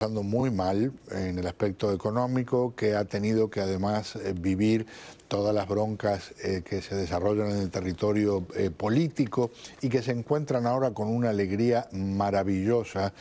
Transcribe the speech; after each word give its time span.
pasando 0.00 0.22
muy 0.22 0.50
mal 0.50 0.94
en 1.10 1.38
el 1.38 1.46
aspecto 1.46 1.92
económico, 1.92 2.74
que 2.74 2.96
ha 2.96 3.04
tenido 3.04 3.50
que 3.50 3.60
además 3.60 4.16
eh, 4.16 4.32
vivir 4.34 4.86
todas 5.28 5.54
las 5.54 5.68
broncas 5.68 6.32
eh, 6.42 6.62
que 6.64 6.80
se 6.80 6.94
desarrollan 6.94 7.50
en 7.50 7.58
el 7.58 7.70
territorio 7.70 8.46
eh, 8.56 8.70
político 8.70 9.50
y 9.82 9.90
que 9.90 10.00
se 10.00 10.12
encuentran 10.12 10.66
ahora 10.66 10.92
con 10.92 11.08
una 11.08 11.28
alegría 11.28 11.86
maravillosa 11.92 13.12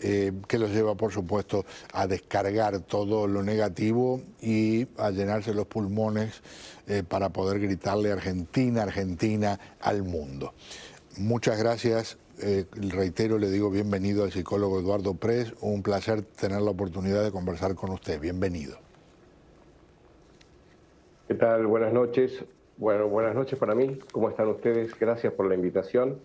que 0.00 0.58
los 0.60 0.70
lleva, 0.70 0.94
por 0.94 1.12
supuesto, 1.12 1.66
a 1.92 2.06
descargar 2.06 2.78
todo 2.82 3.26
lo 3.26 3.42
negativo 3.42 4.22
y 4.40 4.86
a 4.96 5.10
llenarse 5.10 5.52
los 5.52 5.66
pulmones 5.66 6.40
para 7.08 7.30
poder 7.30 7.58
gritarle 7.58 8.12
Argentina, 8.12 8.84
Argentina 8.84 9.58
al 9.80 10.04
mundo. 10.04 10.54
Muchas 11.16 11.58
gracias 11.58 12.16
eh, 12.40 12.66
reitero, 12.72 13.38
le 13.38 13.50
digo 13.50 13.70
bienvenido 13.70 14.24
al 14.24 14.32
psicólogo 14.32 14.80
Eduardo 14.80 15.14
Pres. 15.14 15.54
Un 15.60 15.82
placer 15.82 16.22
tener 16.22 16.60
la 16.60 16.70
oportunidad 16.70 17.24
de 17.24 17.30
conversar 17.30 17.74
con 17.74 17.90
usted. 17.90 18.20
Bienvenido. 18.20 18.78
¿Qué 21.26 21.34
tal? 21.34 21.66
Buenas 21.66 21.92
noches. 21.92 22.44
Bueno, 22.76 23.08
buenas 23.08 23.34
noches 23.34 23.58
para 23.58 23.74
mí. 23.74 23.98
¿Cómo 24.12 24.30
están 24.30 24.48
ustedes? 24.48 24.98
Gracias 24.98 25.32
por 25.32 25.46
la 25.46 25.54
invitación. 25.54 26.18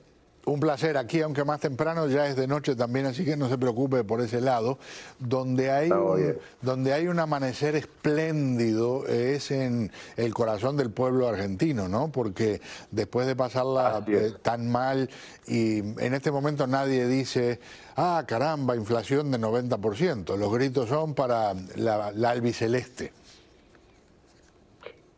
Un 0.45 0.59
placer. 0.59 0.97
Aquí, 0.97 1.21
aunque 1.21 1.45
más 1.45 1.61
temprano, 1.61 2.07
ya 2.07 2.27
es 2.27 2.35
de 2.35 2.47
noche 2.47 2.75
también, 2.75 3.05
así 3.05 3.23
que 3.23 3.38
no 3.38 3.47
se 3.47 3.57
preocupe 3.57 4.03
por 4.03 4.20
ese 4.20 4.41
lado. 4.41 4.77
Donde 5.17 5.71
hay, 5.71 5.89
un, 5.89 6.35
donde 6.61 6.91
hay 6.93 7.07
un 7.07 7.19
amanecer 7.19 7.75
espléndido 7.77 9.07
es 9.07 9.52
en 9.52 9.89
el 10.17 10.33
corazón 10.33 10.75
del 10.75 10.91
pueblo 10.91 11.29
argentino, 11.29 11.88
¿no? 11.88 12.11
Porque 12.11 12.59
después 12.91 13.25
de 13.25 13.38
pasarla 13.38 14.03
eh, 14.07 14.33
tan 14.41 14.69
mal 14.69 15.09
y 15.47 15.79
en 15.79 16.13
este 16.13 16.29
momento 16.29 16.67
nadie 16.67 17.07
dice, 17.07 17.59
ah, 17.95 18.25
caramba, 18.27 18.75
inflación 18.75 19.31
de 19.31 19.39
90%. 19.39 20.38
Los 20.38 20.53
gritos 20.53 20.89
son 20.89 21.13
para 21.13 21.53
la, 21.77 22.07
albiceleste. 22.30 23.13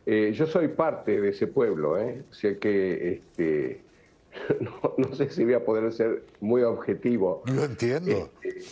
Eh, 0.08 0.32
yo 0.34 0.46
soy 0.46 0.68
parte 0.68 1.20
de 1.20 1.30
ese 1.30 1.48
pueblo, 1.48 1.98
¿eh? 1.98 2.22
Sé 2.30 2.58
que 2.58 3.14
este, 3.14 3.80
no, 4.96 5.14
sé 5.14 5.30
si 5.30 5.44
voy 5.44 5.54
a 5.54 5.64
poder 5.64 5.92
ser 5.92 6.24
muy 6.40 6.62
objetivo. 6.62 7.42
Lo 7.46 7.64
entiendo. 7.64 8.30
Este, 8.42 8.64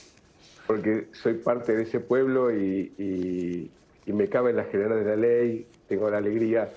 porque 0.67 1.09
soy 1.12 1.34
parte 1.34 1.77
de 1.77 1.83
ese 1.83 2.01
pueblo 2.01 2.55
y, 2.55 3.70
me 4.07 4.29
cabe 4.29 4.51
en 4.51 4.57
la 4.57 4.65
general 4.65 5.03
de 5.03 5.11
la 5.11 5.17
ley, 5.17 5.67
tengo 5.89 6.11
la 6.11 6.19
alegría. 6.19 6.70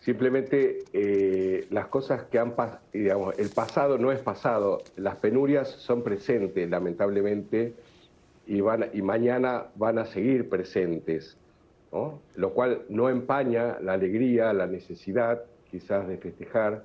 Simplemente 0.00 0.84
eh, 0.92 1.66
las 1.70 1.88
cosas 1.88 2.24
que 2.24 2.38
han 2.38 2.54
pasado, 2.54 2.80
digamos, 2.92 3.38
el 3.38 3.50
pasado 3.50 3.98
no 3.98 4.12
es 4.12 4.20
pasado, 4.20 4.82
las 4.96 5.16
penurias 5.16 5.68
son 5.68 6.02
presentes, 6.02 6.68
lamentablemente, 6.70 7.74
y, 8.46 8.60
van, 8.62 8.86
y 8.94 9.02
mañana 9.02 9.66
van 9.74 9.98
a 9.98 10.06
seguir 10.06 10.48
presentes, 10.48 11.36
lo 12.36 12.50
cual 12.50 12.82
no 12.88 13.10
empaña 13.10 13.78
la 13.80 13.92
alegría, 13.92 14.52
la 14.52 14.66
necesidad 14.66 15.44
quizás 15.70 16.08
de 16.08 16.16
festejar 16.16 16.84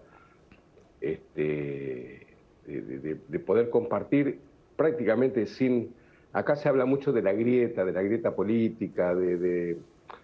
este, 1.02 2.28
de, 2.66 3.40
poder 3.40 3.70
compartir 3.70 4.40
prácticamente 4.76 5.46
sin... 5.48 5.94
Acá 6.34 6.56
se 6.56 6.68
habla 6.68 6.86
mucho 6.86 7.14
de 7.14 7.22
la 7.22 7.32
grieta, 7.34 7.86
de 7.86 7.94
la 7.94 8.02
grieta 8.02 8.36
política, 8.36 9.16
de, 9.16 9.78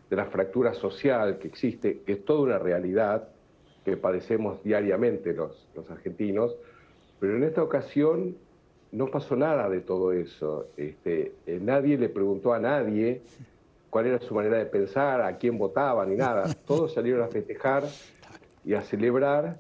la 0.10 0.26
fractura 0.26 0.74
social 0.74 1.38
que 1.38 1.48
existe, 1.48 2.02
que 2.06 2.14
es 2.14 2.26
toda 2.26 2.42
una 2.42 2.60
realidad 2.60 3.30
que 3.86 3.96
padecemos 3.96 4.62
diariamente 4.62 5.34
los, 5.34 5.70
los 5.74 5.90
argentinos, 5.90 6.56
pero 7.20 7.38
en 7.38 7.44
esta 7.44 7.64
ocasión 7.64 8.36
no 8.92 9.08
pasó 9.08 9.36
nada 9.36 9.70
de 9.70 9.82
todo 9.82 10.12
eso. 10.12 10.68
Este, 10.78 11.34
eh, 11.46 11.60
nadie 11.62 11.98
le 11.98 12.10
preguntó 12.10 12.54
a 12.54 12.60
nadie 12.60 13.22
cuál 13.90 14.08
era 14.08 14.20
su 14.20 14.34
manera 14.34 14.58
de 14.58 14.66
pensar, 14.66 15.22
a 15.22 15.38
quién 15.38 15.58
votaba, 15.58 16.06
ni 16.06 16.16
nada. 16.16 16.54
Todos 16.68 16.94
salieron 16.94 17.24
a 17.24 17.28
festejar 17.28 17.84
y 18.66 18.74
a 18.74 18.82
celebrar 18.82 19.58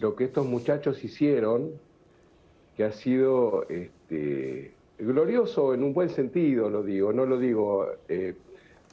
lo 0.00 0.14
que 0.14 0.24
estos 0.24 0.46
muchachos 0.46 1.02
hicieron, 1.04 1.72
que 2.76 2.84
ha 2.84 2.92
sido 2.92 3.66
este, 3.68 4.72
glorioso 4.98 5.74
en 5.74 5.82
un 5.82 5.94
buen 5.94 6.10
sentido, 6.10 6.68
lo 6.68 6.82
digo, 6.82 7.12
no 7.12 7.24
lo 7.24 7.38
digo, 7.38 7.86
eh, 8.08 8.34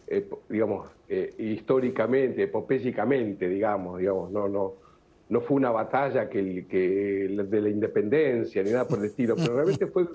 eh, 0.08 0.30
digamos, 0.50 0.90
eh, 1.10 1.34
históricamente, 1.38 2.44
epopélicamente, 2.44 3.50
digamos, 3.50 4.00
digamos, 4.00 4.32
no, 4.32 4.48
no, 4.48 4.74
no 5.30 5.42
fue 5.42 5.58
una 5.58 5.72
batalla 5.72 6.30
que, 6.30 6.66
que 6.68 7.28
de 7.28 7.62
la 7.62 7.70
independencia 7.70 8.64
ni 8.64 8.72
nada 8.72 8.88
por 8.88 9.00
el 9.00 9.06
estilo, 9.06 9.36
pero 9.36 9.56
realmente 9.56 9.88
fue, 9.88 10.06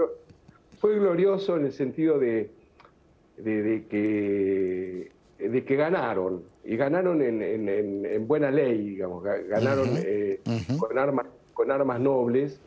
fue 0.78 0.98
glorioso 0.98 1.56
en 1.56 1.66
el 1.66 1.72
sentido 1.72 2.18
de, 2.18 2.50
de 3.36 3.84
que 3.88 5.17
de 5.38 5.64
que 5.64 5.76
ganaron, 5.76 6.42
y 6.64 6.76
ganaron 6.76 7.22
en, 7.22 8.26
buena 8.26 8.50
ley, 8.50 8.90
digamos, 8.90 9.22
ganaron 9.22 9.88
eh, 9.96 10.40
Con, 10.78 10.98
armas, 10.98 11.26
con 11.54 11.70
armas 11.70 12.00
nobles, 12.00 12.60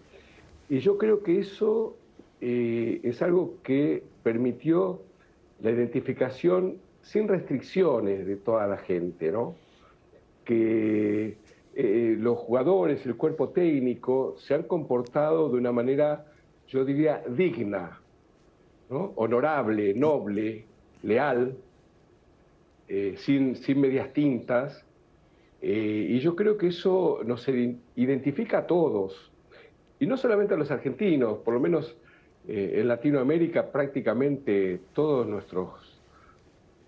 y 0.69 0.79
yo 0.79 0.97
creo 0.97 1.21
que 1.21 1.39
eso 1.39 1.97
eh, 2.39 3.01
es 3.03 3.21
algo 3.21 3.55
que 3.61 4.03
permitió 4.23 5.01
la 5.61 5.71
identificación 5.71 6.77
sin 7.01 7.27
restricciones 7.27 8.25
de 8.25 8.37
toda 8.37 8.67
la 8.67 8.77
gente, 8.77 9.31
¿no? 9.31 9.55
Que 10.45 11.37
eh, 11.75 12.15
los 12.17 12.37
jugadores, 12.37 13.05
el 13.05 13.15
cuerpo 13.15 13.49
técnico, 13.49 14.35
se 14.37 14.53
han 14.53 14.63
comportado 14.63 15.49
de 15.49 15.57
una 15.57 15.71
manera, 15.71 16.25
yo 16.67 16.85
diría, 16.85 17.21
digna, 17.27 17.99
¿no? 18.89 19.13
honorable, 19.15 19.93
noble, 19.93 20.65
leal, 21.03 21.55
eh, 22.93 23.15
sin, 23.15 23.55
sin, 23.55 23.79
medias 23.79 24.11
tintas. 24.11 24.85
Eh, 25.61 26.07
y 26.09 26.19
yo 26.19 26.35
creo 26.35 26.57
que 26.57 26.67
eso 26.67 27.21
nos 27.25 27.47
identifica 27.95 28.57
a 28.57 28.67
todos, 28.67 29.31
y 29.97 30.07
no 30.07 30.17
solamente 30.17 30.55
a 30.55 30.57
los 30.57 30.71
argentinos, 30.71 31.37
por 31.37 31.53
lo 31.53 31.61
menos 31.61 31.95
eh, 32.49 32.79
en 32.81 32.89
Latinoamérica 32.89 33.71
prácticamente 33.71 34.81
todos 34.91 35.25
nuestros 35.25 36.01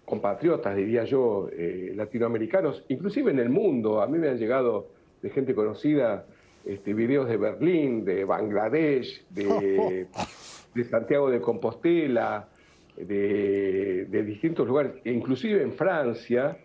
compatriotas, 0.03 0.75
diría 0.75 1.05
yo, 1.05 1.49
latinoamericanos, 1.95 2.83
inclusive 2.89 3.31
en 3.31 3.39
el 3.39 3.49
mundo, 3.49 4.01
a 4.01 4.07
mí 4.07 4.17
me 4.17 4.27
han 4.27 4.37
llegado 4.37 4.89
de 5.21 5.29
gente 5.29 5.55
conocida 5.55 6.25
este, 6.65 6.93
videos 6.93 7.29
de 7.29 7.37
Berlín, 7.37 8.03
de 8.03 8.25
Bangladesh, 8.25 9.25
de, 9.29 10.07
de 10.75 10.83
Santiago 10.83 11.29
de 11.29 11.39
Compostela, 11.39 12.49
de, 12.97 14.23
distintos 14.25 14.67
lugares, 14.67 14.93
inclusive 15.05 15.61
en 15.61 15.73
Francia, 15.73 16.57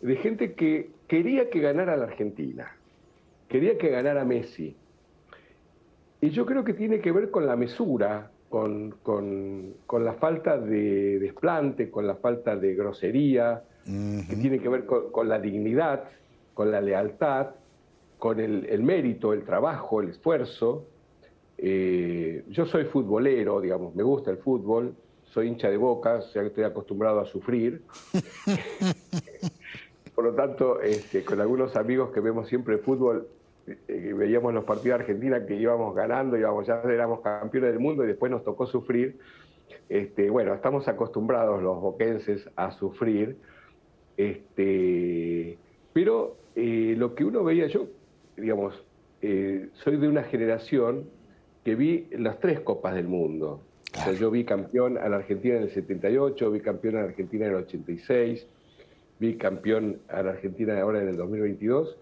de 0.00 0.16
gente 0.16 0.54
que 0.54 0.90
quería 1.08 1.50
que 1.50 1.60
ganara 1.60 1.96
la 1.96 2.04
Argentina, 2.04 2.76
quería 3.48 3.78
que 3.78 3.88
ganara 3.88 4.24
Messi. 4.24 4.76
Y 6.20 6.30
yo 6.30 6.46
creo 6.46 6.64
que 6.64 6.74
tiene 6.74 7.00
que 7.00 7.12
ver 7.12 7.30
con 7.30 7.46
la 7.46 7.56
mesura, 7.56 8.30
con, 8.48 8.94
la 9.92 10.12
falta 10.14 10.58
de 10.58 11.18
desplante, 11.18 11.90
con 11.90 12.06
la 12.06 12.16
falta 12.16 12.56
de 12.56 12.74
grosería, 12.74 13.62
que 13.84 14.36
tiene 14.36 14.58
que 14.58 14.68
ver 14.68 14.84
con, 14.86 15.28
la 15.28 15.38
dignidad, 15.38 16.04
con 16.54 16.70
la 16.70 16.80
lealtad, 16.80 17.48
con 18.18 18.40
el, 18.40 18.82
mérito, 18.82 19.32
el 19.32 19.44
trabajo, 19.44 20.00
el 20.00 20.10
esfuerzo. 20.10 20.86
Eh, 21.58 22.44
yo 22.48 22.66
soy 22.66 22.84
futbolero, 22.84 23.60
digamos, 23.60 23.94
me 23.94 24.02
gusta 24.02 24.30
el 24.30 24.38
fútbol, 24.38 24.94
soy 25.30 25.48
hincha 25.48 25.68
de 25.68 25.76
boca, 25.76 26.14
o 26.14 26.22
sea 26.22 26.42
que 26.42 26.48
estoy 26.48 26.64
acostumbrado 26.64 27.20
a 27.20 27.26
sufrir. 27.26 27.82
Por 30.14 30.24
lo 30.24 30.34
tanto, 30.34 30.80
este, 30.80 31.24
con 31.24 31.40
algunos 31.40 31.76
amigos 31.76 32.10
que 32.10 32.20
vemos 32.20 32.48
siempre 32.48 32.78
fútbol, 32.78 33.28
eh, 33.66 34.14
veíamos 34.16 34.54
los 34.54 34.64
partidos 34.64 34.98
de 34.98 35.04
Argentina 35.04 35.44
que 35.44 35.56
íbamos 35.56 35.94
ganando, 35.94 36.38
íbamos, 36.38 36.66
ya 36.66 36.80
éramos 36.84 37.20
campeones 37.20 37.72
del 37.72 37.80
mundo 37.80 38.04
y 38.04 38.06
después 38.06 38.30
nos 38.30 38.44
tocó 38.44 38.66
sufrir. 38.66 39.18
Este, 39.88 40.30
bueno, 40.30 40.54
estamos 40.54 40.88
acostumbrados 40.88 41.62
los 41.62 41.80
boquenses 41.80 42.48
a 42.56 42.70
sufrir, 42.70 43.36
este, 44.16 45.58
pero 45.92 46.36
eh, 46.54 46.94
lo 46.96 47.14
que 47.14 47.24
uno 47.24 47.44
veía, 47.44 47.66
yo, 47.66 47.88
digamos, 48.36 48.82
eh, 49.20 49.68
soy 49.74 49.96
de 49.96 50.08
una 50.08 50.22
generación 50.22 51.10
que 51.64 51.74
vi 51.74 52.08
las 52.12 52.38
tres 52.38 52.60
copas 52.60 52.94
del 52.94 53.08
mundo 53.08 53.60
yo 54.18 54.30
vi 54.30 54.44
campeón 54.44 54.98
a 54.98 55.08
la 55.08 55.16
Argentina 55.16 55.56
en 55.56 55.64
el 55.64 55.70
78, 55.70 56.50
vi 56.50 56.60
campeón 56.60 56.96
a 56.96 57.00
la 57.00 57.06
Argentina 57.06 57.46
en 57.46 57.52
el 57.52 57.56
86, 57.58 58.46
vi 59.18 59.36
campeón 59.36 59.98
a 60.08 60.22
la 60.22 60.30
Argentina 60.32 60.80
ahora 60.80 61.02
en 61.02 61.08
el 61.08 61.16
2022. 61.16 61.96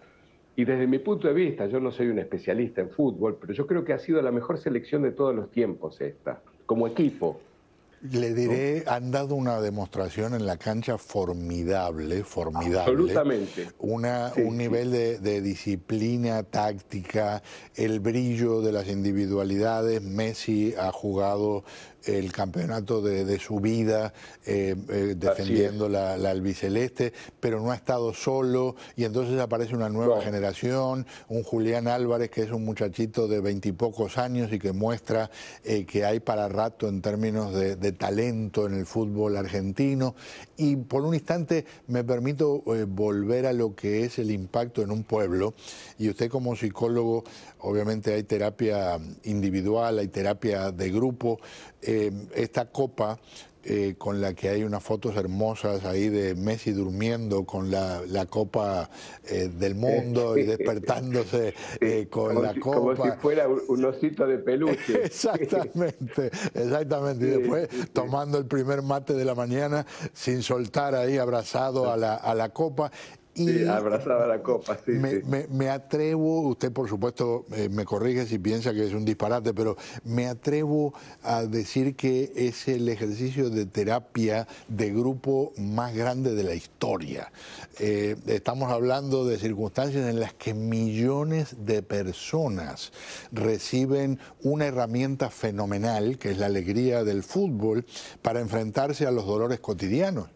Y 0.56 0.64
desde 0.64 0.87
mi 0.87 0.99
punto 0.99 1.26
de 1.26 1.35
vista, 1.35 1.67
yo 1.67 1.81
no 1.81 1.91
soy 1.91 2.08
un 2.08 2.19
especialista 2.19 2.81
en 2.81 2.91
fútbol, 2.91 3.38
pero 3.41 3.52
yo 3.52 3.67
creo 3.67 3.85
que 3.85 3.93
ha 3.93 3.99
sido 3.99 4.23
la 4.23 4.31
mejor 4.31 4.58
selección 4.58 5.02
de 5.02 5.11
todos 5.11 5.35
los 5.35 5.50
tiempos 5.50 6.00
esta, 6.00 6.43
como 6.67 6.87
equipo. 6.87 7.41
Le 8.02 8.35
diré, 8.35 8.85
han 8.87 9.11
dado 9.11 9.35
una 9.35 9.61
demostración 9.61 10.35
en 10.35 10.46
la 10.46 10.56
cancha 10.58 10.99
formidable, 10.99 12.23
formidable. 12.23 12.79
Absolutamente. 12.79 13.69
Una, 13.79 14.32
un 14.37 14.56
nivel 14.58 14.91
de, 14.91 15.41
disciplina 15.41 16.43
táctica, 16.43 17.43
el 17.75 18.00
brillo 18.00 18.61
de 18.61 18.73
las 18.73 18.88
individualidades. 18.88 20.02
Messi 20.02 20.75
ha 20.79 20.93
jugado 20.93 21.64
el 22.06 22.33
campeonato 22.33 23.01
de, 23.01 23.39
su 23.39 23.61
vida 23.61 24.12
eh, 24.47 24.75
eh, 24.89 25.15
defendiendo 25.17 25.89
la, 25.89 26.15
albiceleste, 26.15 27.12
pero 27.41 27.61
no 27.61 27.71
ha 27.71 27.75
estado 27.75 28.12
solo 28.15 28.77
y 28.97 29.05
entonces 29.05 29.41
aparece 29.41 29.75
una 29.75 29.89
nueva 29.89 30.21
generación, 30.23 31.06
un 31.29 31.43
Julián 31.43 31.89
Álvarez 31.89 32.31
que 32.31 32.43
es 32.43 32.51
un 32.51 32.65
muchachito 32.65 33.29
de 33.29 33.41
veintipocos 33.41 34.19
años 34.19 34.53
y 34.53 34.59
que 34.59 34.73
muestra 34.73 35.31
eh, 35.65 35.85
que 35.85 36.05
hay 36.05 36.21
para 36.21 36.49
rato 36.49 36.89
en 36.89 37.03
términos 37.03 37.55
de, 37.55 37.93
talento 37.93 38.67
en 38.67 38.75
el 38.75 38.87
fútbol 38.87 39.37
argentino. 39.37 40.15
Y 40.56 40.77
por 40.77 41.03
un 41.03 41.15
instante 41.15 41.65
me 41.87 42.05
permito 42.05 42.62
volver 42.89 43.47
a 43.47 43.53
lo 43.53 43.75
que 43.75 44.05
es 44.05 44.19
el 44.19 44.31
impacto 44.31 44.83
en 44.83 44.91
un 44.91 45.05
pueblo 45.05 45.55
y 45.99 46.09
usted 46.09 46.29
como 46.29 46.56
psicólogo, 46.56 47.25
obviamente 47.61 48.15
hay 48.15 48.25
terapia 48.25 48.99
individual, 49.25 49.99
hay 49.99 50.09
terapia 50.09 50.71
de 50.71 50.91
grupo. 50.91 51.41
Eh, 51.83 51.94
esta 52.35 52.70
copa 52.70 53.19
eh, 53.67 53.94
con 53.96 54.20
la 54.20 54.35
que 54.35 54.50
hay 54.50 54.62
unas 54.62 54.82
fotos 54.82 55.17
hermosas 55.17 55.87
ahí 55.87 56.11
de 56.11 56.35
Messi 56.35 56.73
durmiendo 56.73 57.44
con 57.44 57.70
la, 57.70 58.26
copa 58.29 58.91
eh, 59.26 59.49
del 59.49 59.75
mundo 59.75 60.37
y 60.37 60.43
despertándose 60.43 61.55
con 62.11 62.43
la 62.43 62.55
copa. 62.55 62.76
Como 62.76 63.05
si 63.05 63.11
fuera 63.19 63.49
un 63.49 63.85
osito 63.87 64.26
de 64.26 64.38
peluche. 64.38 65.00
exactamente, 65.05 66.31
exactamente. 66.52 67.25
Y 67.25 67.31
después 67.31 67.69
tomando 67.94 68.37
el 68.37 68.44
primer 68.44 68.82
mate 68.82 69.14
de 69.14 69.25
la 69.25 69.35
mañana 69.35 69.87
sin 70.12 70.43
soltar 70.43 70.94
ahí 70.94 71.17
abrazado 71.17 71.91
a 71.91 71.96
la, 71.96 72.17
a 72.17 72.35
la 72.35 72.50
copa. 72.50 72.91
Y 73.37 73.65
abrazaba 73.65 74.27
la 74.27 74.43
copa, 74.43 74.79
sí 74.85 74.93
me, 74.93 75.69
atrevo, 75.69 76.43
usted 76.43 76.73
por 76.73 76.89
supuesto 76.89 77.47
eh, 77.53 77.69
me 77.69 77.85
corrige 77.85 78.27
si 78.27 78.39
piensa 78.39 78.73
que 78.73 78.85
es 78.87 78.93
un 78.93 79.05
disparate, 79.05 79.53
pero 79.53 79.77
me 80.05 80.27
atrevo 80.27 80.95
a 81.23 81.43
decir 81.45 81.97
que 81.97 82.33
es 82.37 82.69
el 82.69 82.89
ejercicio 82.89 83.51
de 83.51 83.67
terapia 83.67 84.47
de 84.69 84.91
grupo 84.91 85.53
más 85.57 85.95
grande 85.95 86.35
de 86.35 86.45
la 86.45 86.55
historia. 86.55 87.33
Eh, 87.81 88.17
estamos 88.27 88.71
hablando 88.71 89.27
de 89.27 89.39
circunstancias 89.39 90.09
en 90.09 90.21
las 90.21 90.33
que 90.35 90.55
millones 90.55 91.57
de 91.67 91.83
personas 91.83 92.93
reciben 93.33 94.19
una 94.43 94.67
herramienta 94.67 95.31
fenomenal, 95.31 96.19
que 96.19 96.31
es 96.31 96.39
la 96.39 96.47
alegría 96.47 97.05
del 97.05 97.23
fútbol, 97.23 97.85
para 98.23 98.41
enfrentarse 98.41 99.07
a 99.07 99.11
los 99.11 99.27
dolores 99.27 99.61
cotidianos. 99.61 100.29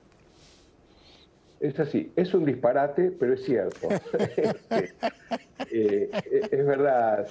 Es 1.60 1.78
así, 1.80 2.12
es 2.14 2.32
un 2.34 2.44
disparate, 2.44 3.10
pero 3.10 3.34
es 3.34 3.44
cierto. 3.44 3.88
Este, 5.70 6.04
eh, 6.12 6.48
es 6.50 6.66
verdad, 6.66 7.26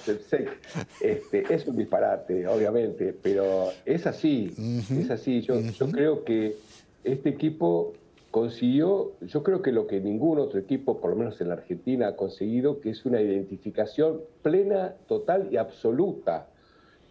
este, 1.00 1.54
es 1.54 1.66
un 1.66 1.76
disparate, 1.76 2.46
obviamente, 2.46 3.14
pero 3.20 3.70
es 3.84 4.06
así, 4.06 4.54
es 4.90 5.10
así. 5.10 5.40
Yo, 5.40 5.58
yo 5.60 5.90
creo 5.90 6.24
que 6.24 6.56
este 7.04 7.30
equipo 7.30 7.94
consiguió, 8.30 9.12
yo 9.22 9.42
creo 9.42 9.62
que 9.62 9.72
lo 9.72 9.86
que 9.86 10.00
ningún 10.00 10.38
otro 10.38 10.60
equipo, 10.60 11.00
por 11.00 11.10
lo 11.10 11.16
menos 11.16 11.40
en 11.40 11.48
la 11.48 11.54
Argentina, 11.54 12.08
ha 12.08 12.16
conseguido, 12.16 12.80
que 12.80 12.90
es 12.90 13.04
una 13.06 13.20
identificación 13.20 14.20
plena, 14.42 14.94
total 15.06 15.48
y 15.50 15.56
absoluta 15.56 16.48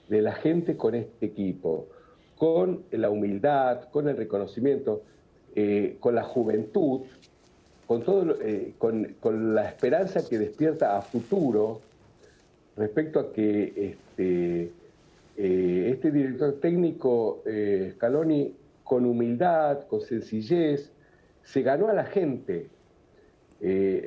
de 0.07 0.21
la 0.21 0.33
gente 0.33 0.77
con 0.77 0.95
este 0.95 1.25
equipo, 1.25 1.87
con 2.37 2.83
la 2.91 3.09
humildad, 3.09 3.89
con 3.89 4.07
el 4.07 4.15
reconocimiento. 4.15 5.01
Eh, 5.59 5.98
con 6.00 6.13
la 6.13 6.21
juventud, 6.21 7.01
con, 7.88 8.04
todo, 8.04 8.39
eh, 8.44 8.74
con, 8.77 9.56
la 9.56 9.68
esperanza 9.68 10.19
que 10.30 10.38
despierta 10.38 10.95
a 10.95 11.01
futuro 11.01 11.81
respecto 12.75 13.19
a 13.19 13.33
que 13.33 13.74
este, 13.75 14.71
eh, 15.36 15.89
este 15.92 16.12
director 16.12 16.59
técnico, 16.62 17.42
Scaloni, 17.94 18.54
con 18.83 19.04
humildad, 19.07 19.88
con 19.88 20.01
sencillez, 20.01 20.92
se 21.42 21.63
ganó 21.63 21.88
a 21.88 21.94
la 21.94 22.06
gente. 22.06 22.68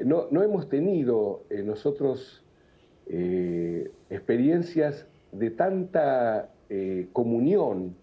No, 0.04 0.28
no, 0.30 0.44
hemos 0.44 0.68
tenido 0.68 1.42
nosotros 1.64 2.44
experiencias 4.08 5.04
de 5.32 5.50
tanta 5.50 6.48
comunión 7.12 7.96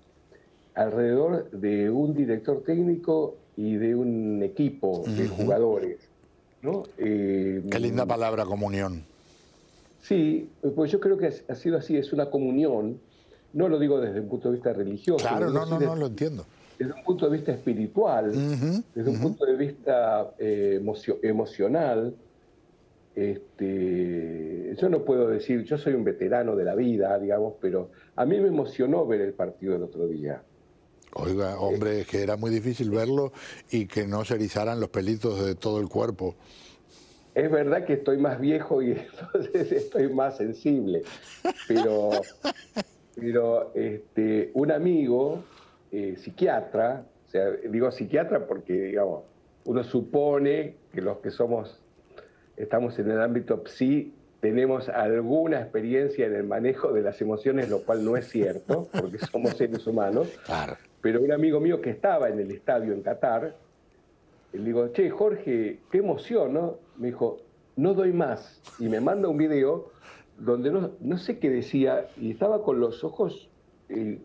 alrededor 0.77 1.49
de 1.51 1.89
un 1.89 2.13
director 2.13 2.63
técnico 2.63 3.35
y 3.55 3.75
de 3.75 3.95
un 3.95 4.43
equipo 4.43 5.03
de 5.07 5.27
jugadores. 5.27 5.97
¿no? 6.61 6.83
Eh, 6.99 7.63
Qué 7.69 7.79
linda 7.79 8.05
palabra, 8.05 8.45
comunión. 8.45 9.03
Sí, 10.01 10.49
pues 10.75 10.91
yo 10.91 10.99
creo 10.99 11.17
que 11.17 11.33
ha 11.47 11.55
sido 11.55 11.77
así, 11.77 11.97
es 11.97 12.13
una 12.13 12.29
comunión. 12.29 12.99
No 13.53 13.67
lo 13.67 13.79
digo 13.79 13.99
desde 13.99 14.19
un 14.19 14.29
punto 14.29 14.49
de 14.49 14.55
vista 14.55 14.71
religioso. 14.71 15.27
Claro, 15.27 15.49
no, 15.49 15.65
no, 15.65 15.79
no, 15.79 15.95
lo 15.95 16.05
entiendo. 16.05 16.45
Desde 16.77 16.93
un 16.93 17.03
punto 17.03 17.25
de 17.27 17.37
vista 17.37 17.51
espiritual, 17.53 18.31
desde 18.93 19.09
un 19.09 19.19
punto 19.19 19.45
de 19.45 19.55
vista 19.55 20.31
eh, 20.37 20.79
emocional. 21.23 22.15
Este, 23.15 24.75
yo 24.79 24.89
no 24.89 25.03
puedo 25.03 25.27
decir, 25.27 25.63
yo 25.63 25.79
soy 25.79 25.95
un 25.95 26.03
veterano 26.03 26.55
de 26.55 26.63
la 26.63 26.75
vida, 26.75 27.17
digamos, 27.17 27.55
pero 27.59 27.89
a 28.15 28.25
mí 28.25 28.39
me 28.39 28.49
emocionó 28.49 29.07
ver 29.07 29.21
el 29.21 29.33
partido 29.33 29.75
el 29.75 29.81
otro 29.81 30.07
día. 30.07 30.43
Oiga, 31.13 31.59
hombre, 31.59 32.05
que 32.05 32.21
era 32.21 32.37
muy 32.37 32.51
difícil 32.51 32.91
verlo 32.91 33.31
y 33.71 33.87
que 33.87 34.07
no 34.07 34.23
se 34.25 34.35
erizaran 34.35 34.79
los 34.79 34.89
pelitos 34.89 35.43
de 35.43 35.55
todo 35.55 35.79
el 35.79 35.87
cuerpo. 35.87 36.35
Es 37.33 37.51
verdad 37.51 37.85
que 37.85 37.93
estoy 37.93 38.17
más 38.17 38.39
viejo 38.39 38.81
y 38.81 38.91
entonces 39.21 39.71
estoy 39.71 40.11
más 40.11 40.37
sensible, 40.37 41.03
pero, 41.67 42.09
pero 43.15 43.71
este, 43.75 44.51
un 44.53 44.71
amigo 44.71 45.43
eh, 45.91 46.15
psiquiatra, 46.17 47.05
o 47.27 47.29
sea, 47.29 47.51
digo 47.51 47.91
psiquiatra 47.91 48.47
porque, 48.47 48.73
digamos, 48.73 49.23
uno 49.65 49.83
supone 49.83 50.75
que 50.93 51.01
los 51.01 51.19
que 51.19 51.29
somos, 51.29 51.79
estamos 52.55 52.97
en 52.99 53.11
el 53.11 53.21
ámbito 53.21 53.63
psi, 53.65 54.13
tenemos 54.39 54.87
alguna 54.89 55.61
experiencia 55.61 56.27
en 56.27 56.35
el 56.35 56.43
manejo 56.43 56.93
de 56.93 57.01
las 57.01 57.19
emociones, 57.21 57.69
lo 57.69 57.83
cual 57.83 58.05
no 58.05 58.17
es 58.17 58.29
cierto, 58.29 58.87
porque 58.99 59.17
somos 59.19 59.57
seres 59.57 59.85
humanos. 59.87 60.27
Claro. 60.45 60.77
Pero 61.01 61.21
un 61.21 61.31
amigo 61.31 61.59
mío 61.59 61.81
que 61.81 61.89
estaba 61.89 62.29
en 62.29 62.39
el 62.39 62.51
estadio 62.51 62.93
en 62.93 63.01
Qatar, 63.01 63.55
le 64.53 64.63
digo, 64.63 64.87
che, 64.89 65.09
Jorge, 65.09 65.79
qué 65.91 65.97
emoción, 65.97 66.53
¿no? 66.53 66.77
Me 66.97 67.07
dijo, 67.07 67.39
no 67.75 67.93
doy 67.93 68.13
más. 68.13 68.61
Y 68.79 68.89
me 68.89 68.99
manda 68.99 69.27
un 69.27 69.37
video 69.37 69.91
donde 70.37 70.71
no, 70.71 71.17
sé 71.17 71.39
qué 71.39 71.49
decía, 71.49 72.07
y 72.17 72.31
estaba 72.31 72.63
con 72.63 72.79
los 72.79 73.03
ojos 73.03 73.49
eh, 73.89 74.19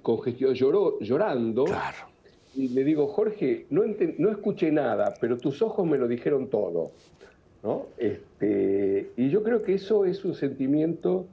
lloró, 0.54 0.98
llorando. 1.00 1.64
Claro. 1.64 2.12
Y 2.54 2.68
le 2.68 2.84
digo, 2.84 3.06
Jorge, 3.08 3.66
no, 3.70 3.82
no 4.18 4.30
escuché 4.30 4.70
nada, 4.70 5.14
pero 5.20 5.38
tus 5.38 5.62
ojos 5.62 5.86
me 5.86 5.96
lo 5.96 6.06
dijeron 6.06 6.48
todo. 6.48 6.92
Este, 7.96 9.10
y 9.16 9.30
yo 9.30 9.42
creo 9.42 9.62
que 9.62 9.74
eso 9.74 10.04
es 10.04 10.24
un 10.24 10.34
sentimiento 10.34 11.26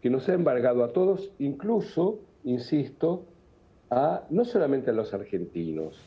que 0.00 0.10
nos 0.10 0.28
ha 0.28 0.34
embargado 0.34 0.84
a 0.84 0.92
todos, 0.92 1.30
incluso, 1.38 2.18
insisto, 2.44 3.24
no 4.30 4.44
solamente 4.44 4.90
a 4.90 4.92
los 4.92 5.12
argentinos. 5.12 6.00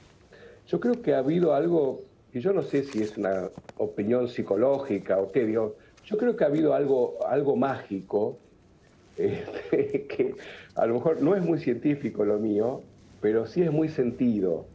Yo 0.68 0.80
creo 0.80 1.02
que 1.02 1.14
ha 1.14 1.20
habido 1.20 1.54
algo, 1.54 2.02
y 2.34 2.40
yo 2.40 2.54
no 2.54 2.64
sé 2.64 2.84
si 2.84 3.04
es 3.04 3.18
una 3.18 3.50
opinión 3.78 4.28
psicológica 4.28 5.20
o 5.20 5.32
qué, 5.32 5.46
digo, 5.46 5.76
yo 6.06 6.18
creo 6.18 6.36
que 6.36 6.44
ha 6.44 6.48
habido 6.48 6.74
algo, 6.74 7.18
algo 7.28 7.56
mágico, 7.56 8.38
este, 9.18 10.06
que 10.08 10.36
a 10.76 10.86
lo 10.86 10.96
mejor 10.96 11.22
no 11.22 11.36
es 11.36 11.44
muy 11.44 11.60
científico 11.60 12.26
lo 12.26 12.40
mío, 12.40 12.82
pero 13.22 13.46
sí 13.46 13.62
es 13.62 13.72
muy 13.72 13.90
sentido. 13.90 14.66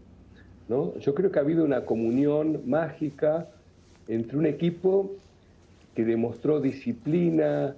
¿no? 0.69 0.97
Yo 0.99 1.14
creo 1.14 1.30
que 1.33 1.38
ha 1.38 1.42
habido 1.42 1.64
una 1.64 1.85
comunión 1.85 2.62
mágica 2.66 3.49
entre 4.10 4.36
un 4.36 4.46
equipo 4.46 5.12
que 5.94 6.04
demostró 6.04 6.60
disciplina, 6.60 7.76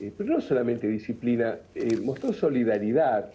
eh, 0.00 0.12
pero 0.16 0.30
no 0.34 0.40
solamente 0.40 0.88
disciplina, 0.88 1.58
eh, 1.74 1.98
mostró 2.02 2.32
solidaridad. 2.32 3.30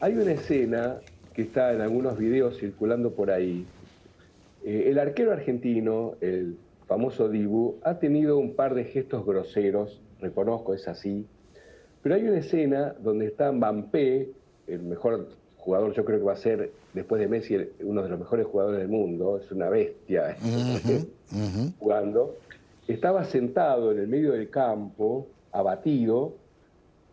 Hay 0.00 0.14
una 0.14 0.32
escena 0.32 1.00
que 1.32 1.42
está 1.42 1.72
en 1.72 1.80
algunos 1.80 2.18
videos 2.18 2.58
circulando 2.58 3.12
por 3.12 3.30
ahí. 3.30 3.64
Eh, 4.64 4.84
el 4.88 4.98
arquero 4.98 5.32
argentino, 5.32 6.16
el 6.20 6.56
famoso 6.86 7.30
Dibu, 7.30 7.78
ha 7.84 7.98
tenido 7.98 8.36
un 8.36 8.54
par 8.54 8.74
de 8.74 8.84
gestos 8.84 9.24
groseros, 9.24 10.02
reconozco, 10.20 10.74
es 10.74 10.86
así, 10.88 11.26
pero 12.02 12.16
hay 12.16 12.24
una 12.24 12.38
escena 12.38 12.94
donde 13.00 13.26
está 13.26 13.50
Mbappé, 13.50 14.28
el 14.66 14.82
mejor 14.82 15.28
jugador, 15.62 15.92
yo 15.92 16.04
creo 16.04 16.18
que 16.18 16.24
va 16.24 16.32
a 16.32 16.36
ser, 16.36 16.72
después 16.92 17.20
de 17.20 17.28
Messi, 17.28 17.56
uno 17.82 18.02
de 18.02 18.08
los 18.08 18.18
mejores 18.18 18.46
jugadores 18.46 18.80
del 18.80 18.88
mundo, 18.88 19.38
es 19.38 19.50
una 19.52 19.68
bestia 19.68 20.36
jugando, 21.78 22.36
estaba 22.88 23.24
sentado 23.24 23.92
en 23.92 24.00
el 24.00 24.08
medio 24.08 24.32
del 24.32 24.50
campo, 24.50 25.28
abatido, 25.52 26.34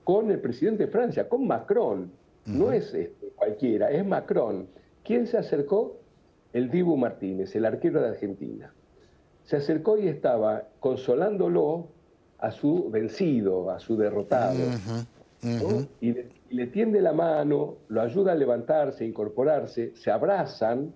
con 0.03 0.31
el 0.31 0.39
presidente 0.39 0.87
de 0.87 0.91
Francia, 0.91 1.29
con 1.29 1.45
Macron. 1.45 2.11
No 2.45 2.71
es 2.71 2.91
este, 2.95 3.27
cualquiera, 3.35 3.91
es 3.91 4.03
Macron. 4.03 4.67
¿Quién 5.03 5.27
se 5.27 5.37
acercó? 5.37 5.97
El 6.51 6.71
Dibu 6.71 6.97
Martínez, 6.97 7.55
el 7.55 7.65
arquero 7.65 8.01
de 8.01 8.09
Argentina. 8.09 8.73
Se 9.43 9.57
acercó 9.57 9.99
y 9.99 10.07
estaba 10.07 10.63
consolándolo 10.79 11.87
a 12.39 12.49
su 12.51 12.89
vencido, 12.89 13.69
a 13.69 13.79
su 13.79 13.97
derrotado. 13.97 14.59
Y, 15.41 16.15
le, 16.49 16.67
tiende 16.67 17.01
la 17.01 17.13
mano, 17.13 17.77
lo 17.87 18.01
ayuda 18.01 18.33
a 18.33 18.35
levantarse, 18.35 19.03
a 19.03 19.07
incorporarse, 19.07 19.93
se 19.95 20.11
abrazan. 20.11 20.93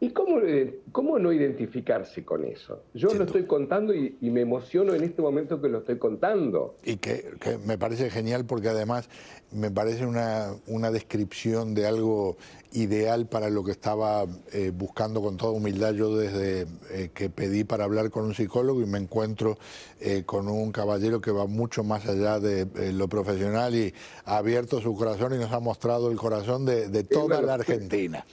¿Y 0.00 0.10
cómo, 0.10 0.40
eh, 0.40 0.80
cómo 0.90 1.18
no 1.18 1.32
identificarse 1.32 2.24
con 2.24 2.44
eso? 2.44 2.82
Yo 2.92 3.14
lo 3.14 3.24
estoy 3.24 3.46
contando 3.46 3.94
y, 3.94 4.16
me 4.20 4.40
emociono 4.40 4.94
en 4.94 5.04
este 5.04 5.22
momento 5.22 5.60
que 5.62 5.68
lo 5.68 5.78
estoy 5.78 5.98
contando. 5.98 6.76
Y 6.84 6.96
que, 6.96 7.24
me 7.64 7.78
parece 7.78 8.10
genial 8.10 8.44
porque 8.44 8.68
además 8.68 9.08
me 9.52 9.70
parece 9.70 10.04
una, 10.04 10.56
una 10.66 10.90
descripción 10.90 11.74
de 11.74 11.86
algo 11.86 12.36
ideal 12.72 13.26
para 13.26 13.50
lo 13.50 13.64
que 13.64 13.72
estaba 13.72 14.26
eh, 14.52 14.70
buscando 14.74 15.20
con 15.20 15.36
toda 15.36 15.52
humildad 15.52 15.92
yo 15.92 16.16
desde 16.16 16.66
eh, 16.90 17.10
que 17.14 17.28
pedí 17.28 17.64
para 17.64 17.84
hablar 17.84 18.10
con 18.10 18.24
un 18.24 18.34
psicólogo 18.34 18.80
y 18.80 18.86
me 18.86 18.98
encuentro 18.98 19.58
eh, 20.00 20.22
con 20.24 20.48
un 20.48 20.72
caballero 20.72 21.20
que 21.20 21.30
va 21.30 21.46
mucho 21.46 21.84
más 21.84 22.08
allá 22.08 22.40
de 22.40 22.92
lo 22.92 23.08
profesional 23.08 23.74
y 23.74 23.94
ha 24.24 24.38
abierto 24.38 24.80
su 24.80 24.94
corazón 24.94 25.34
y 25.34 25.38
nos 25.38 25.52
ha 25.52 25.60
mostrado 25.60 26.10
el 26.10 26.16
corazón 26.16 26.64
de, 26.64 27.04
toda 27.04 27.42
la 27.42 27.54
Argentina. 27.54 28.24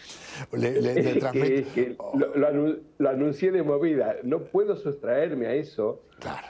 lo, 2.97 3.09
anuncié 3.09 3.51
de 3.51 3.63
movida, 3.63 4.15
no 4.23 4.43
puedo 4.43 4.77
sustraerme 4.77 5.47
a 5.47 5.53
eso, 5.53 6.01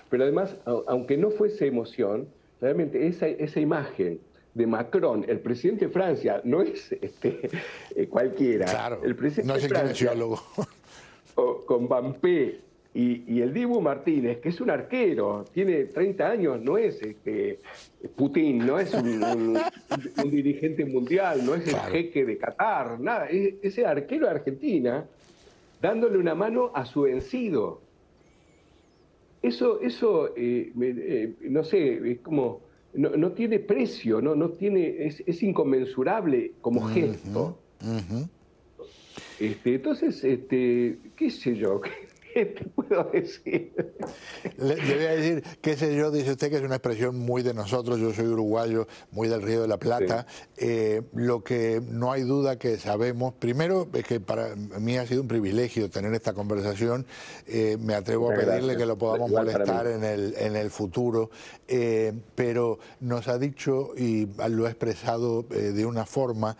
pero 0.09 0.23
además, 0.23 0.55
aunque 0.87 1.17
no 1.17 1.31
fuese 1.31 1.67
emoción, 1.67 2.27
realmente 2.61 3.07
esa, 3.07 3.27
esa 3.27 3.59
imagen 3.59 4.19
de 4.59 4.67
Macron, 4.67 5.25
el 5.27 5.39
presidente 5.39 5.87
de 5.87 5.91
Francia, 5.91 6.41
no 6.43 6.61
es 6.61 6.91
este, 6.91 7.49
eh, 7.95 8.07
cualquiera. 8.07 8.65
Claro, 8.65 9.01
el 9.03 9.15
presidente 9.15 9.47
no 9.47 9.55
es 9.55 9.63
el 9.63 9.69
Francia, 9.69 10.13
con 11.65 11.87
Bampé 11.87 12.59
y, 12.93 13.41
el 13.41 13.53
Dibu 13.53 13.79
Martínez, 13.79 14.39
que 14.39 14.49
es 14.49 14.59
un 14.59 14.69
arquero, 14.69 15.45
tiene 15.53 15.85
30 15.85 16.29
años, 16.29 16.61
no 16.61 16.77
es 16.77 17.01
este, 17.01 17.59
Putin, 18.17 18.65
no 18.65 18.77
es 18.77 18.93
un, 18.93 19.57
dirigente 20.29 20.83
mundial, 20.83 21.45
no 21.45 21.55
es 21.55 21.65
el 21.67 21.79
jeque 21.91 22.25
de 22.25 22.37
Qatar, 22.37 22.99
nada, 22.99 23.27
es 23.27 23.53
ese 23.61 23.85
arquero 23.85 24.25
de 24.25 24.31
Argentina 24.31 25.05
dándole 25.81 26.17
una 26.17 26.35
mano 26.35 26.71
a 26.75 26.85
su 26.85 27.03
vencido. 27.03 27.79
Eso, 29.41 29.79
eso 29.79 30.33
eh, 30.35 30.73
eh, 30.81 31.33
no 31.43 31.63
sé, 31.63 32.11
es 32.11 32.19
como 32.19 32.68
no, 32.93 33.31
tiene 33.31 33.59
precio, 33.59 34.21
no, 34.21 34.35
no 34.35 34.51
tiene, 34.51 35.07
es, 35.07 35.43
inconmensurable 35.43 36.53
como 36.61 36.87
gesto. 36.87 37.59
Este, 39.39 39.75
entonces, 39.75 40.23
este, 40.23 40.97
qué 41.15 41.29
sé 41.31 41.55
yo, 41.55 41.81
¿Qué 42.33 42.45
te 42.45 42.65
puedo 42.65 43.03
decir? 43.11 43.73
Le, 44.57 44.75
voy 44.75 45.05
a 45.05 45.15
decir, 45.15 45.43
qué 45.61 45.75
sé 45.75 45.95
yo, 45.95 46.11
dice 46.11 46.31
usted 46.31 46.49
que 46.49 46.57
es 46.57 46.61
una 46.61 46.75
expresión 46.75 47.17
muy 47.17 47.41
de 47.41 47.53
nosotros, 47.53 47.99
yo 47.99 48.13
soy 48.13 48.27
uruguayo, 48.27 48.87
muy 49.11 49.27
del 49.27 49.41
Río 49.41 49.61
de 49.61 49.67
la 49.67 49.77
Plata. 49.77 50.27
Eh, 50.57 51.01
lo 51.13 51.43
que 51.43 51.81
no 51.89 52.11
hay 52.11 52.21
duda 52.23 52.59
que 52.59 52.77
sabemos, 52.77 53.33
primero 53.33 53.87
es 53.93 54.03
que 54.03 54.19
para 54.19 54.55
mí 54.55 54.97
ha 54.97 55.07
sido 55.07 55.21
un 55.21 55.27
privilegio 55.27 55.89
tener 55.89 56.13
esta 56.13 56.33
conversación, 56.33 57.05
eh, 57.47 57.77
me 57.79 57.95
atrevo 57.95 58.31
a 58.31 58.35
pedirle 58.35 58.77
que 58.77 58.85
lo 58.85 58.97
podamos 58.97 59.31
molestar 59.31 59.87
en 59.87 60.03
el, 60.03 60.35
en 60.37 60.55
el 60.55 60.69
futuro, 60.69 61.31
eh, 61.67 62.13
pero 62.35 62.79
nos 62.99 63.27
ha 63.27 63.39
dicho 63.39 63.93
y 63.97 64.27
lo 64.49 64.65
ha 64.65 64.69
expresado 64.69 65.43
de 65.43 65.85
una 65.85 66.05
forma, 66.05 66.57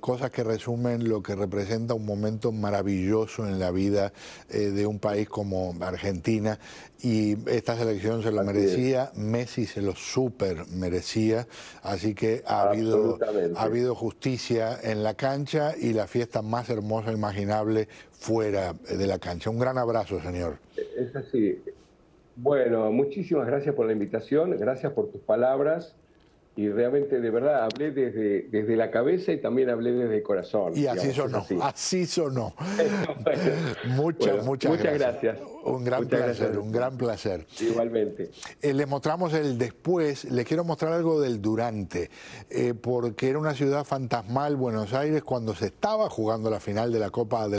cosas 0.00 0.30
que 0.30 0.42
resumen 0.42 1.08
lo 1.08 1.22
que 1.22 1.34
representa 1.34 1.94
un 1.94 2.06
momento 2.06 2.52
maravilloso 2.52 3.46
en 3.46 3.58
la 3.58 3.70
vida 3.70 4.12
de 4.48 4.86
un 4.86 4.98
país 5.04 5.28
como 5.28 5.74
Argentina 5.82 6.58
y 7.02 7.36
esta 7.50 7.76
selección 7.76 8.22
se 8.22 8.32
lo 8.32 8.42
merecía, 8.42 9.10
Messi 9.14 9.66
se 9.66 9.82
lo 9.82 9.94
super 9.94 10.66
merecía, 10.68 11.46
así 11.82 12.14
que 12.14 12.42
ha 12.46 12.70
habido, 12.70 13.18
ha 13.54 13.62
habido 13.62 13.94
justicia 13.94 14.78
en 14.82 15.02
la 15.02 15.12
cancha 15.12 15.74
y 15.78 15.92
la 15.92 16.06
fiesta 16.06 16.40
más 16.40 16.70
hermosa 16.70 17.12
imaginable 17.12 17.86
fuera 18.12 18.72
de 18.72 19.06
la 19.06 19.18
cancha. 19.18 19.50
Un 19.50 19.58
gran 19.58 19.76
abrazo, 19.76 20.22
señor. 20.22 20.56
Es 20.96 21.14
así. 21.14 21.62
Bueno, 22.36 22.90
muchísimas 22.90 23.46
gracias 23.46 23.74
por 23.74 23.84
la 23.84 23.92
invitación, 23.92 24.56
gracias 24.56 24.90
por 24.94 25.12
tus 25.12 25.20
palabras 25.20 25.94
y 26.56 26.68
realmente 26.68 27.20
de 27.20 27.30
verdad 27.30 27.64
hablé 27.64 27.90
desde, 27.90 28.42
desde 28.42 28.76
la 28.76 28.90
cabeza 28.90 29.32
y 29.32 29.40
también 29.40 29.70
hablé 29.70 29.92
desde 29.92 30.16
el 30.18 30.22
corazón. 30.22 30.72
Y 30.76 30.86
así 30.86 31.12
sonó, 31.12 31.44
así. 31.62 32.06
sonó. 32.06 32.54
muchas, 33.86 34.44
muchas, 34.44 34.80
gracias. 34.80 35.38
Un 35.64 35.84
gran 35.84 36.06
placer, 36.06 36.58
un 36.58 36.70
gran 36.70 36.96
placer. 36.96 37.46
Igualmente. 37.60 38.30
Eh, 38.62 38.72
le 38.72 38.86
mostramos 38.86 39.32
el 39.34 39.58
después, 39.58 40.24
le 40.30 40.44
quiero 40.44 40.62
mostrar 40.62 40.92
algo 40.92 41.20
del 41.20 41.42
durante, 41.42 42.10
eh, 42.50 42.74
porque 42.74 43.30
era 43.30 43.38
una 43.38 43.54
ciudad 43.54 43.84
fantasmal 43.84 44.54
Buenos 44.54 44.92
Aires 44.94 45.24
cuando 45.24 45.54
se 45.54 45.66
estaba 45.66 46.08
jugando 46.08 46.50
la 46.50 46.60
final 46.60 46.92
de 46.92 47.00
la 47.00 47.10
Copa 47.10 47.42
del 47.42 47.50